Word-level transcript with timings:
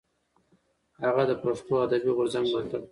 هغه 1.03 1.23
د 1.29 1.33
پښتو 1.43 1.73
ادبي 1.85 2.11
غورځنګ 2.17 2.45
ملاتړ 2.49 2.69
کړی. 2.71 2.79